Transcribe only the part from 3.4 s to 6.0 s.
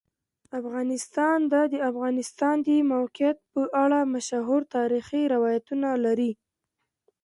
په اړه مشهور تاریخی روایتونه